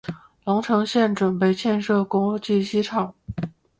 [0.45, 3.13] 隆城县准备建设隆城国际机场。